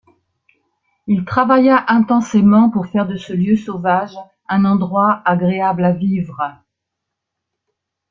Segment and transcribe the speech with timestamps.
[1.05, 4.15] Il travailla intensément pour faire de ce lieu sauvage
[4.47, 6.55] un endroit agréable à vivre.